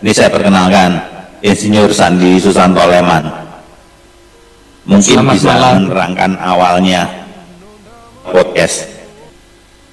[0.00, 0.96] Ini saya perkenalkan
[1.44, 3.24] Insinyur Sandi Susanto Leman.
[4.88, 5.74] Mungkin Selamat bisa malam.
[5.86, 7.00] menerangkan awalnya
[8.24, 8.88] podcast.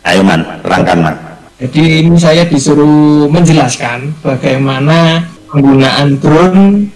[0.08, 1.16] Ayo man, terangkan man.
[1.60, 6.88] Jadi ini saya disuruh menjelaskan bagaimana penggunaan drone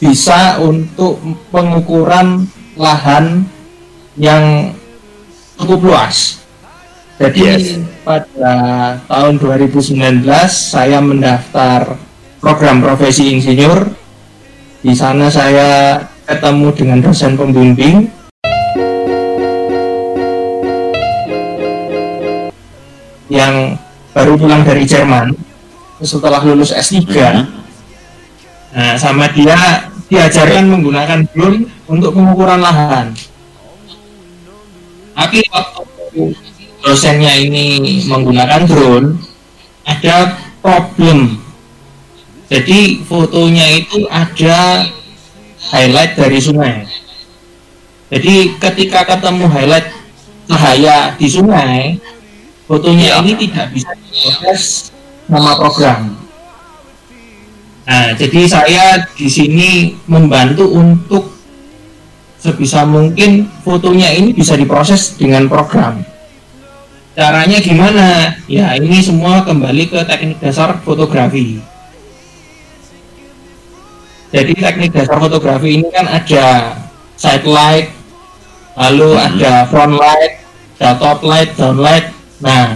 [0.00, 1.20] bisa untuk
[1.52, 2.48] pengukuran
[2.80, 3.44] lahan
[4.16, 4.72] yang
[5.60, 6.40] cukup luas.
[7.20, 7.66] Jadi Yes.
[8.02, 8.54] pada
[9.06, 12.00] tahun 2019 saya mendaftar
[12.44, 13.88] program profesi insinyur.
[14.84, 15.96] Di sana saya
[16.28, 18.04] ketemu dengan dosen pembimbing
[23.32, 23.80] yang
[24.12, 25.32] baru pulang dari Jerman
[26.04, 27.00] setelah lulus S3.
[27.08, 27.44] Mhm.
[28.76, 33.16] Nah, sama dia diajarkan menggunakan drone untuk pengukuran lahan.
[35.16, 35.80] Tapi waktu
[36.84, 39.16] dosennya ini menggunakan drone,
[39.88, 41.43] ada problem.
[42.54, 44.86] Jadi fotonya itu ada
[45.74, 46.86] highlight dari sungai.
[48.14, 49.90] Jadi ketika ketemu highlight
[50.46, 51.98] cahaya di sungai,
[52.70, 53.14] fotonya Ya.
[53.26, 54.62] ini tidak bisa diproses
[55.26, 56.14] nama program.
[57.90, 61.34] Nah, jadi saya di sini membantu untuk
[62.38, 66.06] sebisa mungkin fotonya ini bisa diproses dengan program.
[67.18, 68.38] Caranya gimana?
[68.46, 71.73] Ya, ini semua kembali ke teknik dasar fotografi.
[74.34, 76.74] Jadi teknik dasar fotografi ini kan ada
[77.14, 77.94] side light,
[78.74, 79.26] lalu Hmm.
[79.30, 80.42] ada front light,
[80.82, 82.10] ada top light, down light.
[82.42, 82.74] Nah,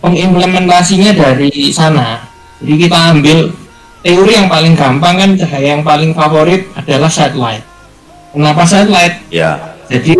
[0.00, 2.24] pengimplementasinya dari sana.
[2.64, 3.52] Jadi kita ambil
[4.00, 7.64] teori yang paling gampang kan cahaya yang paling favorit adalah satellite.
[8.32, 9.20] Kenapa satellite?
[9.28, 10.16] Ya, Jadi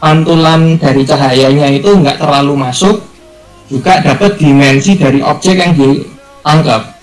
[0.00, 3.04] pantulan dari cahayanya itu nggak terlalu masuk,
[3.68, 6.95] juga dapat dimensi dari objek yang ditangkap.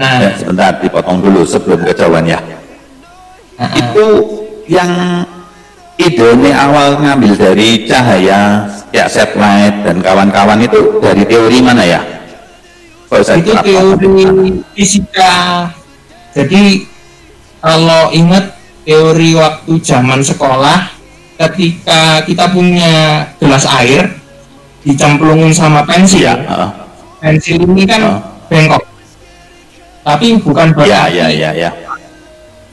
[0.00, 2.40] Nah, ya, sebentar dipotong dulu sebelum kejauhan ya.
[3.60, 4.06] nah, Itu
[4.64, 4.88] yang
[6.00, 12.00] idenya awal ngambil dari cahaya kayak satellite dan kawan-kawan itu dari teori mana ya?
[13.12, 15.68] Saya itu teori fisika.
[16.32, 16.88] Jadi
[17.60, 18.56] kalau ingat
[18.88, 20.88] teori waktu zaman sekolah,
[21.36, 24.08] ketika kita punya gelas air
[24.80, 26.70] dicemplungin sama pensil, heeh.
[27.20, 28.18] pensil ini kan Oh.
[28.48, 28.82] bengkok,
[30.00, 31.12] tapi bukan Iya, berarti.
[31.14, 31.70] iya, iya, iya.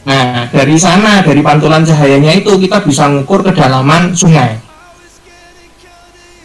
[0.07, 4.55] Nah dari sana dari pantulan cahayanya itu kita bisa ngukur kedalaman sungai.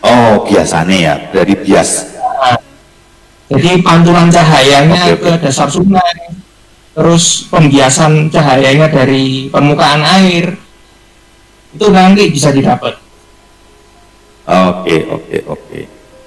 [0.03, 2.11] Oh, biasanya ya dari bias.
[2.19, 2.59] Nah,
[3.47, 5.23] jadi pantulan cahayanya Oke, oke.
[5.23, 6.15] ke dasar sungai,
[6.91, 10.59] terus pembiasan cahayanya dari permukaan air,
[11.71, 12.99] itu nanti bisa didapat.
[14.43, 15.81] Oke, oke, oke.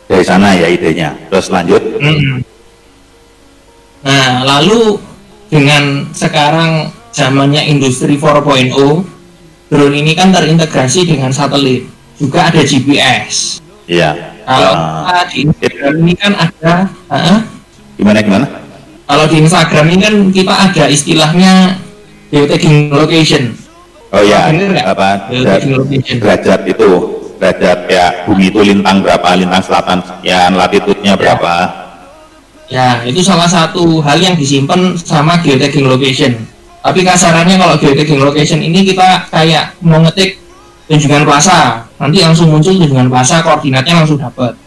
[0.08, 1.12] Dari sana ya idenya.
[1.28, 1.84] Terus lanjut.
[2.00, 2.40] Mm.
[4.06, 5.02] Nah, lalu
[5.50, 9.02] dengan sekarang zamannya industri 4.0,
[9.74, 11.90] drone ini kan terintegrasi dengan satelit,
[12.22, 13.58] juga ada GPS.
[13.90, 14.38] Iya.
[14.46, 16.74] Kalau kita di Instagram ini kan ada,
[17.10, 17.42] ah,
[17.98, 18.46] gimana gimana?
[19.06, 21.54] kalau di Instagram ini kan kita ada istilahnya
[22.30, 23.58] geotagging location.
[24.14, 24.86] Oh ya, nggak?
[24.86, 25.10] apa
[26.22, 26.90] derajat itu
[27.42, 31.85] derajat ya bumi itu lintang berapa lintang selatan sekian latitudenya berapa
[32.66, 36.34] Ya, itu salah satu hal yang disimpan sama geotagging location.
[36.82, 40.42] Tapi kasarannya kalau geotagging location ini kita kayak mau ngetik
[40.90, 44.58] tunjungan plaza, nanti langsung muncul tunjungan plaza, koordinatnya langsung dapat.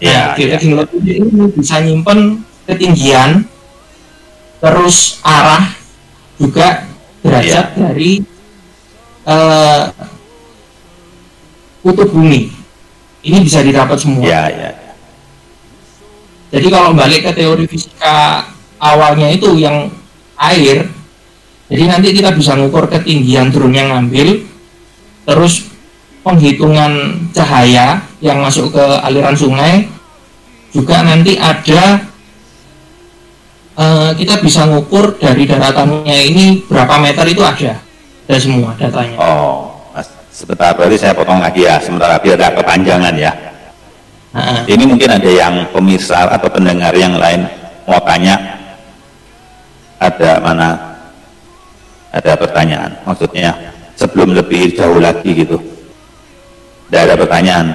[0.00, 0.36] ya, Nah, ya.
[0.36, 2.18] geotagging location ini bisa nyimpen
[2.64, 3.44] ketinggian,
[4.64, 5.68] terus arah,
[6.40, 6.88] juga
[7.20, 8.24] derajat dari
[9.28, 9.82] eh,
[11.84, 12.48] kutub bumi.
[13.28, 14.24] Ini bisa didapat semua.
[14.24, 14.87] ya ya
[16.48, 18.44] Jadi kalau balik ke teori fisika
[18.80, 19.92] awalnya itu yang
[20.40, 20.88] air,
[21.68, 24.48] jadi nanti kita bisa ngukur ketinggian drone yang ngambil,
[25.28, 25.68] terus
[26.24, 29.92] penghitungan cahaya yang masuk ke aliran sungai,
[30.72, 32.00] juga nanti ada
[33.76, 37.76] eh, kita bisa ngukur dari daratannya ini berapa meter itu ada,
[38.28, 39.16] ada semua datanya.
[39.20, 39.78] oh
[40.38, 43.32] sebentar berarti saya potong lagi ya sementara biar ada kepanjangan ya
[44.28, 47.48] Nah, ini mungkin ada yang pemirsa atau pendengar yang lain
[47.88, 48.36] mau tanya.
[49.98, 50.68] Ada mana?
[52.12, 53.56] Ada pertanyaan maksudnya
[53.96, 55.56] sebelum lebih jauh lagi gitu.
[56.88, 57.66] Tidak ada pertanyaan?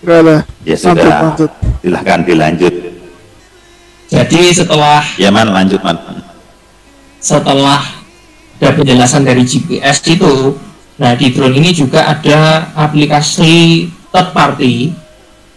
[0.00, 0.36] Enggak ada.
[0.64, 1.18] ya Mantap, sudah.
[1.20, 1.50] mantap.
[1.82, 2.74] silahkan dilanjut.
[4.08, 5.96] Jadi setelah ya man lanjut man.
[7.20, 7.82] Setelah
[8.58, 10.56] ada penjelasan dari GPS itu,
[10.96, 14.94] nah di drone ini juga ada aplikasi third party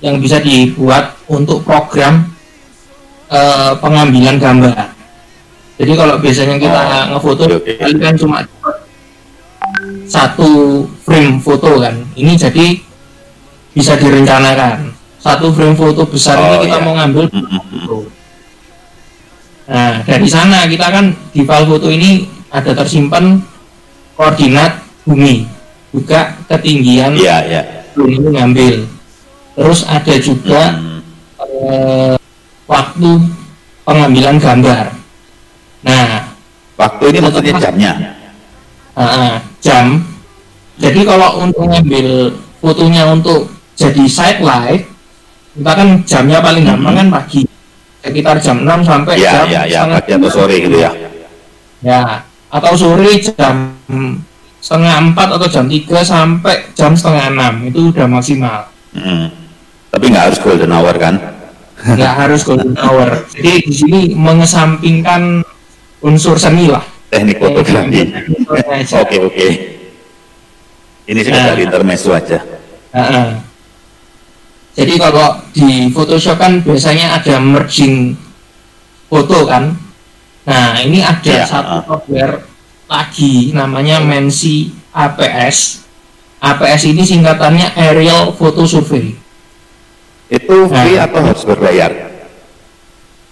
[0.02, 2.26] yang bisa dibuat untuk program
[3.30, 4.92] eh, pengambilan gambar.
[5.82, 7.74] Jadi kalau biasanya kita Oh, ngefoto oke.
[7.74, 8.38] kali kan cuma
[10.06, 10.50] satu
[11.02, 11.96] frame foto kan.
[12.14, 12.78] Ini jadi
[13.72, 14.92] bisa direncanakan.
[15.18, 16.86] Satu frame foto besar Oh, ini kita iya.
[16.86, 17.62] mau ngambil Mm, mm, mm.
[17.86, 17.98] foto.
[19.72, 23.40] Nah, dari sana kita kan di file foto ini ada tersimpan
[24.14, 25.48] koordinat bumi,
[25.96, 27.62] juga ketinggian Iya, iya.
[27.96, 28.76] bumi ini ngambil.
[29.52, 31.00] Terus ada juga Mm.
[31.42, 32.16] eh,
[32.66, 33.10] waktu
[33.84, 34.86] pengambilan gambar.
[35.82, 36.32] Nah,
[36.78, 37.92] Waktu ini maksudnya jamnya.
[38.98, 40.02] ah, jam.
[40.82, 44.90] Jadi kalau untuk ngambil fotonya untuk jadi side light,
[45.54, 47.46] kita kan jamnya paling gampang kan pagi,
[48.02, 50.92] sekitar jam 6 sampai Iya, jam iya, setengah pagi atau sore gitu ya.
[51.82, 52.02] Ya,
[52.50, 53.56] atau sore jam
[54.58, 58.70] setengah empat atau jam 3 sampai jam setengah enam itu udah maksimal.
[58.98, 59.30] Mm.
[60.22, 61.16] Nggak harus golden hour kan?
[61.82, 63.10] Nggak harus golden hour.
[63.34, 65.42] Jadi di sini mengesampingkan
[66.06, 66.86] unsur seni lah.
[67.10, 68.06] Teknik fotografi.
[69.02, 69.48] Oke, oke.
[71.10, 71.66] Ini sekedar Nah.
[71.66, 72.38] intermezzo aja.
[72.94, 73.30] Heeh.
[74.78, 78.14] Jadi kalau di Photoshop kan biasanya ada merging
[79.10, 79.74] foto kan.
[80.46, 81.82] Nah ini ada Iya, satu ah.
[81.82, 82.46] software
[82.86, 85.82] lagi namanya Mensi APS.
[86.38, 89.18] APS ini singkatannya Aerial Photo Survey.
[90.32, 91.06] Itu free Nah.
[91.06, 91.92] atau harus berbayar?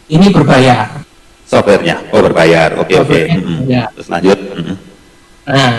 [0.09, 0.99] Ini berbayar.
[1.47, 2.11] Softwarenya?
[2.11, 2.75] Oh berbayar.
[2.75, 3.07] Oke, oke.
[3.23, 3.47] Softwarenya Mm.
[3.63, 3.85] berbayar.
[3.95, 4.37] Terus lanjut.
[4.37, 4.75] Mm.
[5.47, 5.75] Nah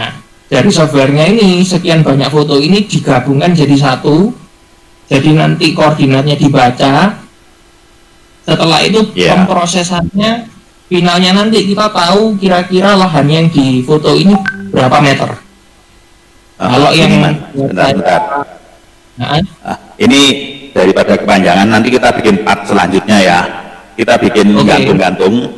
[0.48, 4.32] dari softwarenya ini sekian banyak foto ini digabungkan jadi satu.
[5.06, 7.20] Jadi nanti koordinatnya dibaca.
[8.40, 9.36] Setelah itu Iya.
[9.36, 10.48] pemprosesannya
[10.88, 14.32] finalnya nanti kita tahu kira-kira lahan yang di foto ini
[14.72, 15.30] berapa meter.
[16.56, 17.12] Ah, Kalau yang
[17.54, 18.22] bentar, bentar.
[19.16, 23.40] Nah, Ah, ini daripada kepanjangan nanti kita bikin part selanjutnya ya.
[23.98, 25.50] Kita bikin gantung-gantung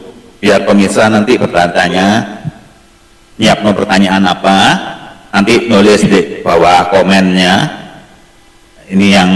[0.43, 2.27] biar pemirsa nanti bertanya
[3.39, 4.57] nyiap no pertanyaan apa
[5.31, 7.81] nanti nulis di bawah komennya.
[8.93, 9.31] Ini yang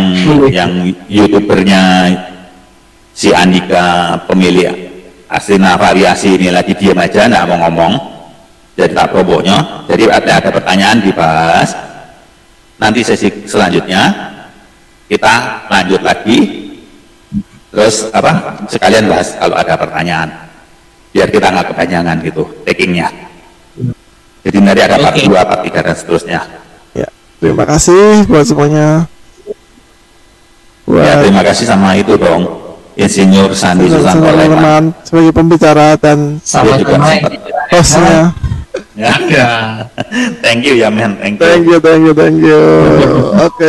[0.53, 0.73] yang
[1.09, 2.13] youtubernya
[3.17, 4.69] si Andika pemilik
[5.27, 7.95] Asina variasi ini lagi diam aja nggak mau ngomong.
[8.77, 11.73] Jadi tak promonya jadi ada ada pertanyaan dibahas.
[12.77, 14.36] Nanti sesi selanjutnya
[15.07, 15.33] kita
[15.67, 16.39] lanjut lagi
[17.71, 18.31] terus apa
[18.67, 20.29] sekalian bahas kalau ada pertanyaan
[21.11, 23.09] biar kita nggak kepanjangan gitu takingnya
[24.43, 25.17] jadi nanti ada part.
[25.19, 26.41] 2, part 3 dan seterusnya
[26.95, 29.05] Ya, terima kasih buat semuanya.
[29.45, 29.53] ya
[30.87, 32.47] Buat terima kasih sama itu dong
[32.97, 36.97] Insinyur Sandi Susanto Leman teman-teman sebagai pembicara dan Dia juga
[37.69, 38.33] hostnya.
[38.97, 39.49] ya ada.
[40.41, 42.63] thank you ya men thank you Thank you, thank you, thank you.
[43.45, 43.65] Oke,